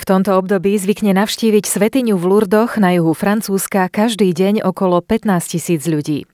V 0.00 0.08
tomto 0.08 0.40
období 0.40 0.80
zvykne 0.80 1.12
navštíviť 1.12 1.68
svetiňu 1.68 2.16
v 2.16 2.24
Lurdoch 2.24 2.80
na 2.80 2.96
juhu 2.96 3.12
Francúzska 3.12 3.84
každý 3.92 4.32
deň 4.32 4.64
okolo 4.64 5.04
15 5.04 5.28
tisíc 5.52 5.84
ľudí. 5.84 6.24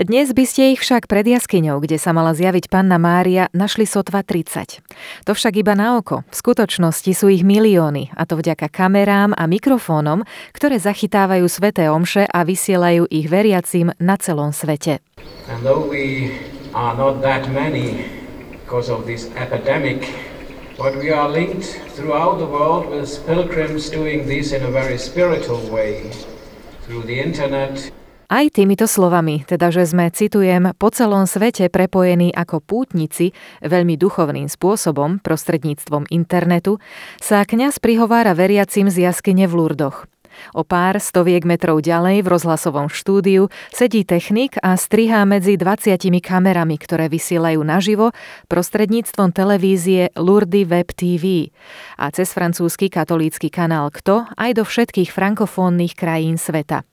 Dnes 0.00 0.32
by 0.32 0.44
ste 0.48 0.72
ich 0.72 0.80
však 0.80 1.12
pred 1.12 1.28
jaskyňou, 1.28 1.76
kde 1.84 2.00
sa 2.00 2.16
mala 2.16 2.32
zjaviť 2.32 2.72
panna 2.72 2.96
Mária, 2.96 3.52
našli 3.52 3.84
sotva 3.84 4.24
30. 4.24 4.80
To 5.28 5.36
však 5.36 5.60
iba 5.60 5.76
na 5.76 6.00
oko. 6.00 6.24
V 6.32 6.36
skutočnosti 6.40 7.12
sú 7.12 7.28
ich 7.28 7.44
milióny, 7.44 8.16
a 8.16 8.24
to 8.24 8.40
vďaka 8.40 8.72
kamerám 8.72 9.36
a 9.36 9.44
mikrofónom, 9.44 10.24
ktoré 10.56 10.80
zachytávajú 10.80 11.44
sveté 11.52 11.92
omše 11.92 12.24
a 12.24 12.48
vysielajú 12.48 13.12
ich 13.12 13.28
veriacim 13.28 13.92
na 14.00 14.16
celom 14.16 14.56
svete. 14.56 15.04
And 15.52 15.60
though 15.60 15.84
we 15.84 16.32
are 16.72 16.96
not 16.96 17.20
that 17.20 17.44
many 17.52 18.08
because 18.56 18.88
of 18.88 19.04
this 19.04 19.28
epidemic, 19.36 20.31
but 20.82 20.98
we 20.98 21.14
are 21.14 21.30
linked 21.30 21.78
throughout 21.94 22.42
the 22.42 22.50
world 22.50 22.90
with 22.90 23.06
pilgrims 23.22 23.86
doing 23.86 24.26
this 24.26 24.50
in 24.50 24.66
a 24.66 24.70
very 24.70 24.98
spiritual 24.98 25.62
way 25.70 26.10
through 26.82 27.06
the 27.06 27.22
internet, 27.22 27.94
aj 28.32 28.48
týmito 28.56 28.88
slovami, 28.88 29.44
teda 29.44 29.68
že 29.68 29.84
sme, 29.84 30.08
citujem, 30.08 30.72
po 30.80 30.88
celom 30.88 31.28
svete 31.28 31.68
prepojení 31.68 32.32
ako 32.32 32.64
pútnici 32.64 33.36
veľmi 33.60 34.00
duchovným 34.00 34.48
spôsobom, 34.48 35.20
prostredníctvom 35.20 36.08
internetu, 36.08 36.80
sa 37.20 37.44
kňaz 37.44 37.76
prihovára 37.76 38.32
veriacim 38.32 38.88
z 38.88 39.04
jaskyne 39.04 39.44
v 39.44 39.52
Lurdoch. 39.52 40.08
O 40.54 40.62
pár 40.62 41.02
stoviek 41.02 41.42
metrov 41.42 41.82
ďalej 41.82 42.22
v 42.22 42.30
rozhlasovom 42.30 42.86
štúdiu 42.92 43.50
sedí 43.74 44.06
technik 44.06 44.60
a 44.60 44.76
strihá 44.78 45.24
medzi 45.26 45.58
20 45.58 45.98
kamerami, 46.22 46.76
ktoré 46.78 47.10
vysielajú 47.10 47.64
naživo 47.66 48.14
prostredníctvom 48.46 49.32
televízie 49.34 50.14
Lurdy 50.14 50.68
Web 50.68 50.94
TV 50.94 51.50
a 51.96 52.12
cez 52.14 52.30
francúzsky 52.30 52.92
katolícky 52.92 53.48
kanál 53.48 53.90
KTO 53.90 54.28
aj 54.36 54.50
do 54.54 54.62
všetkých 54.62 55.10
frankofónnych 55.10 55.96
krajín 55.98 56.36
sveta. 56.36 56.91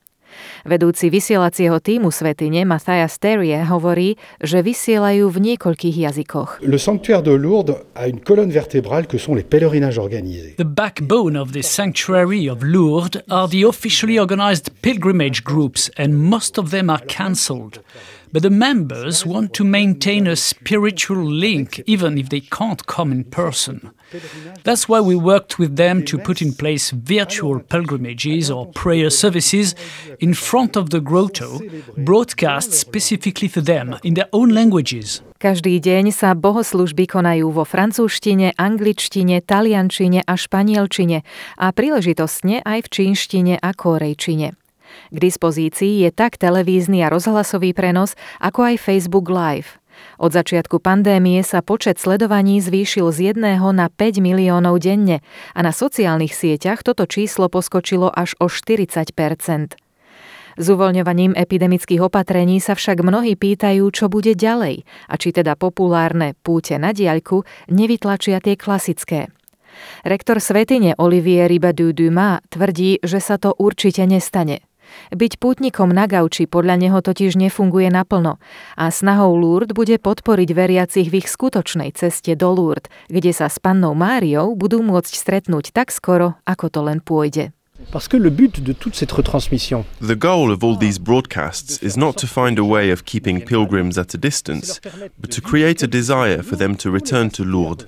Vedúci 0.65 1.09
vysielacieho 1.09 1.79
týmu 1.79 2.11
Svetine 2.11 2.65
Matthias 2.67 3.17
Terrier 3.17 3.65
hovorí, 3.67 4.19
že 4.43 4.59
vysielajú 4.59 5.29
v 5.31 5.37
niekoľkých 5.53 5.95
jazykoch. 6.09 6.49
Le 6.61 6.79
sanctuaire 6.79 7.23
de 7.23 7.33
Lourdes 7.33 7.75
a 7.95 8.07
une 8.07 8.19
colonne 8.19 8.51
vertébrale 8.51 9.07
que 9.07 9.17
sont 9.17 9.35
les 9.35 9.43
pèlerinages 9.43 9.97
organisés. 9.97 10.55
The 10.57 10.67
backbone 10.67 11.35
of 11.35 11.51
the 11.51 11.63
sanctuary 11.63 12.49
of 12.49 12.63
Lourdes 12.63 13.23
are 13.29 13.47
the 13.47 13.63
officially 13.63 14.19
organized 14.19 14.69
pilgrimage 14.81 15.43
groups 15.43 15.91
and 15.97 16.13
most 16.13 16.57
of 16.57 16.71
them 16.71 16.89
are 16.89 17.01
cancelled. 17.07 17.81
But 18.31 18.43
the 18.43 18.49
members 18.49 19.25
want 19.25 19.53
to 19.55 19.63
maintain 19.63 20.27
a 20.27 20.35
spiritual 20.35 21.23
link 21.23 21.81
even 21.87 22.17
if 22.17 22.29
they 22.29 22.41
can't 22.41 22.85
come 22.85 23.11
in 23.11 23.23
person. 23.23 23.89
That's 24.63 24.89
why 24.89 25.01
we 25.01 25.15
worked 25.15 25.57
with 25.57 25.75
them 25.75 26.05
to 26.05 26.17
put 26.17 26.41
in 26.41 26.53
place 26.53 26.91
virtual 26.91 27.59
pilgrimages 27.59 28.49
or 28.51 28.67
prayer 28.67 29.09
services 29.09 29.75
in 30.19 30.33
front 30.33 30.75
of 30.75 30.89
the 30.89 30.99
grotto, 30.99 31.59
broadcast 31.97 32.73
specifically 32.73 33.47
for 33.47 33.61
them 33.61 33.97
in 34.03 34.13
their 34.13 34.29
own 34.33 34.49
languages. 34.49 35.21
Každý 35.39 35.79
deň 35.79 36.11
sa 36.11 36.35
bohoslužby 36.35 37.07
konajú 37.07 37.47
vo 37.55 37.63
francúzštine, 37.63 38.59
angličtine, 38.59 39.39
taliančine 39.39 40.27
a 40.27 40.33
španielčine 40.35 41.23
a 41.55 41.71
príležitostne 41.71 42.59
aj 42.59 42.79
v 42.83 42.87
čínštine 42.91 43.53
a 43.55 43.69
korejčine. 43.71 44.59
K 45.09 45.17
dispozícii 45.17 46.05
je 46.05 46.09
tak 46.13 46.37
televízny 46.37 47.03
a 47.05 47.11
rozhlasový 47.11 47.73
prenos, 47.73 48.13
ako 48.39 48.73
aj 48.73 48.75
Facebook 48.81 49.27
Live. 49.27 49.79
Od 50.15 50.31
začiatku 50.31 50.79
pandémie 50.79 51.43
sa 51.43 51.59
počet 51.59 51.99
sledovaní 51.99 52.63
zvýšil 52.63 53.11
z 53.11 53.35
1 53.35 53.59
na 53.75 53.87
5 53.91 54.23
miliónov 54.23 54.79
denne 54.79 55.19
a 55.51 55.59
na 55.59 55.75
sociálnych 55.75 56.31
sieťach 56.31 56.83
toto 56.87 57.03
číslo 57.03 57.51
poskočilo 57.51 58.07
až 58.07 58.35
o 58.39 58.47
40 58.47 59.11
s 60.59 60.67
uvoľňovaním 60.67 61.39
epidemických 61.39 62.03
opatrení 62.03 62.59
sa 62.59 62.75
však 62.75 62.99
mnohí 62.99 63.39
pýtajú, 63.39 63.87
čo 63.95 64.11
bude 64.11 64.35
ďalej 64.35 64.83
a 65.07 65.15
či 65.15 65.31
teda 65.31 65.55
populárne 65.55 66.35
púte 66.43 66.75
na 66.75 66.91
diaľku 66.91 67.47
nevytlačia 67.71 68.43
tie 68.43 68.59
klasické. 68.59 69.31
Rektor 70.03 70.43
Svetine 70.43 70.99
Olivier 70.99 71.47
Ribadu 71.47 71.95
Dumas 71.95 72.43
tvrdí, 72.51 72.99
že 72.99 73.23
sa 73.23 73.39
to 73.39 73.55
určite 73.55 74.03
nestane. 74.03 74.68
Byť 75.09 75.41
pútnikom 75.41 75.89
na 75.89 76.05
gauči 76.05 76.45
podľa 76.45 76.75
neho 76.77 76.99
totiž 77.01 77.35
nefunguje 77.35 77.89
naplno 77.89 78.37
a 78.77 78.89
snahou 78.89 79.35
Lourdes 79.37 79.73
bude 79.73 79.97
podporiť 79.97 80.49
veriacich 80.53 81.07
v 81.09 81.23
ich 81.23 81.27
skutočnej 81.27 81.93
ceste 81.97 82.33
do 82.37 82.53
Lourdes, 82.53 82.91
kde 83.09 83.31
sa 83.33 83.49
s 83.49 83.57
pannou 83.59 83.97
Máriou 83.97 84.53
budú 84.53 84.79
môcť 84.85 85.13
stretnúť 85.13 85.73
tak 85.73 85.89
skoro, 85.89 86.37
ako 86.45 86.65
to 86.69 86.79
len 86.85 86.99
pôjde. 87.01 87.51
Parce 87.91 88.07
que 88.07 88.17
le 88.17 88.29
but 88.29 88.61
de 88.61 88.73
toute 88.73 88.95
cette 88.95 89.11
retransmission. 89.11 89.85
The 90.01 90.15
goal 90.15 90.51
of 90.51 90.63
all 90.63 90.77
these 90.77 90.99
broadcasts 90.99 91.81
is 91.81 91.97
not 91.97 92.17
to 92.17 92.27
find 92.27 92.59
a 92.59 92.65
way 92.65 92.91
of 92.91 93.05
keeping 93.05 93.41
pilgrims 93.41 93.97
at 93.97 94.13
a 94.13 94.17
distance, 94.17 94.79
but 95.17 95.31
to 95.31 95.41
create 95.41 95.81
a 95.81 95.87
desire 95.87 96.43
for 96.43 96.57
them 96.57 96.75
to 96.77 96.91
return 96.91 97.29
to 97.31 97.43
Lourdes. 97.43 97.87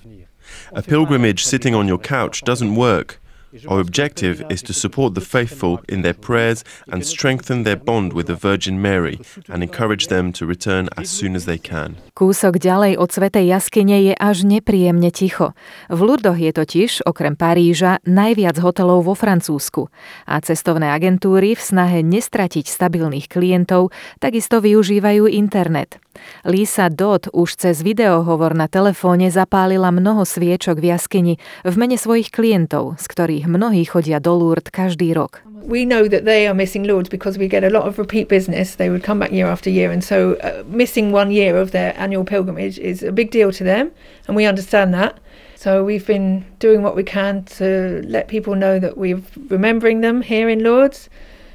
A 0.73 0.81
pilgrimage 0.81 1.44
sitting 1.44 1.75
on 1.75 1.88
your 1.88 2.00
couch 2.00 2.41
doesn't 2.41 2.75
work. 2.75 3.21
Our 3.67 3.84
objective 3.84 4.39
is 4.47 4.63
to 4.63 4.73
support 4.73 5.12
the 5.12 5.19
faithful 5.19 5.84
in 5.91 6.07
their 6.07 6.16
prayers 6.16 6.63
and 6.88 7.03
strengthen 7.03 7.67
their 7.67 7.75
bond 7.75 8.16
with 8.16 8.31
the 8.31 8.39
Virgin 8.39 8.79
Mary 8.79 9.19
and 9.51 9.59
encourage 9.59 10.07
them 10.07 10.31
to 10.39 10.47
return 10.47 10.88
as 10.95 11.12
soon 11.12 11.35
as 11.35 11.44
they 11.44 11.59
can. 11.59 12.00
Kúsok 12.16 12.63
ďalej 12.63 12.95
od 12.95 13.11
Svetej 13.11 13.51
jaskyne 13.51 14.00
je 14.07 14.13
až 14.16 14.47
nepríjemne 14.47 15.11
ticho. 15.11 15.51
V 15.91 16.00
Lurdoch 16.00 16.40
je 16.40 16.56
totiž, 16.56 17.03
okrem 17.03 17.35
Paríža, 17.35 18.00
najviac 18.07 18.56
hotelov 18.63 19.11
vo 19.11 19.19
Francúzsku 19.19 19.91
a 20.31 20.40
cestovné 20.40 20.88
agentúry 20.88 21.51
v 21.51 21.61
snahe 21.61 22.00
nestratiť 22.07 22.72
stabilných 22.72 23.28
klientov 23.28 23.91
takisto 24.23 24.63
využívajú 24.63 25.28
internet. 25.28 26.00
Lisa 26.44 26.89
Dodd 26.89 27.29
už 27.31 27.55
cez 27.55 27.85
videohovor 27.85 28.57
na 28.57 28.66
telefóne 28.67 29.29
zapálila 29.29 29.94
mnoho 29.94 30.25
sviečok 30.25 30.81
v 30.81 30.85
jaskyni 30.91 31.33
v 31.63 31.75
mene 31.77 31.95
svojich 31.95 32.33
klientov, 32.33 32.97
z 32.97 33.05
ktorých 33.05 33.45
mnohí 33.45 33.85
chodia 33.85 34.17
do 34.17 34.35
Lourdes 34.35 34.73
každý 34.73 35.13
rok. 35.13 35.45
We 35.61 35.85
know 35.85 36.09
that 36.09 36.25
they 36.25 36.49
are 36.49 36.57
missing 36.57 36.83
Lourdes 36.83 37.07
because 37.07 37.38
we 37.38 37.47
get 37.47 37.63
a 37.63 37.69
lot 37.69 37.85
of 37.85 38.01
repeat 38.01 38.27
business. 38.27 38.75
They 38.75 38.89
would 38.89 39.05
come 39.05 39.22
back 39.22 39.31
year 39.31 39.45
after 39.45 39.69
year, 39.69 39.94
and 39.94 40.03
so 40.03 40.35
uh, 40.41 40.66
missing 40.66 41.13
one 41.13 41.29
year 41.29 41.55
of 41.55 41.69
their 41.69 41.94
annual 42.01 42.25
pilgrimage 42.25 42.81
is 42.81 43.05
a 43.05 43.13
big 43.13 43.29
deal 43.29 43.53
to 43.53 43.63
them, 43.63 43.93
and 44.28 44.35
we 44.35 44.49
understand 44.49 44.93
that. 44.97 45.22
So 45.53 45.85
we've 45.85 46.05
been 46.09 46.43
doing 46.57 46.81
what 46.81 46.97
we 46.97 47.05
can 47.05 47.45
to 47.61 48.01
let 48.09 48.28
people 48.28 48.57
know 48.57 48.81
that 48.81 48.97
we're 48.97 49.22
remembering 49.53 50.01
them 50.01 50.25
here 50.25 50.49
in 50.49 50.66
Lourdes, 50.66 51.07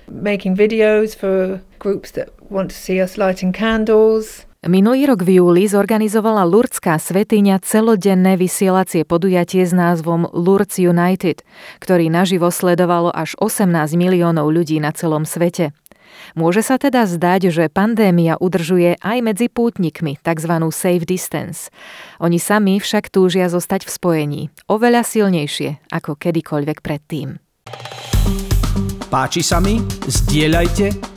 making 0.07 0.55
videos 0.55 1.19
for 1.19 1.61
groups 1.83 2.13
that 2.13 2.31
want 2.49 2.71
to 2.71 2.77
see 2.79 3.03
us 3.03 3.19
lighting 3.19 3.51
candles, 3.51 4.46
Minulý 4.67 5.07
rok 5.07 5.23
v 5.23 5.39
júli 5.39 5.71
zorganizovala 5.71 6.43
Lurdská 6.43 6.99
svetiňa 6.99 7.63
celodenné 7.63 8.35
vysielacie 8.35 9.07
podujatie 9.07 9.63
s 9.63 9.71
názvom 9.71 10.27
Lourdes 10.35 10.83
United, 10.83 11.47
ktorý 11.79 12.11
naživo 12.11 12.51
sledovalo 12.51 13.15
až 13.15 13.39
18 13.39 13.71
miliónov 13.95 14.51
ľudí 14.51 14.83
na 14.83 14.91
celom 14.91 15.23
svete. 15.23 15.71
Môže 16.35 16.67
sa 16.67 16.83
teda 16.83 17.07
zdať, 17.07 17.55
že 17.55 17.71
pandémia 17.71 18.35
udržuje 18.43 18.99
aj 18.99 19.19
medzi 19.23 19.47
pútnikmi 19.47 20.19
tzv. 20.19 20.53
safe 20.75 21.07
distance. 21.07 21.71
Oni 22.19 22.43
sami 22.43 22.83
však 22.83 23.07
túžia 23.15 23.47
zostať 23.47 23.87
v 23.87 23.91
spojení, 23.95 24.43
oveľa 24.67 25.07
silnejšie 25.07 25.95
ako 25.95 26.19
kedykoľvek 26.19 26.83
predtým. 26.83 27.39
Páči 29.07 29.47
sa 29.47 29.63
mi? 29.63 29.79
Zdieľajte, 30.11 31.16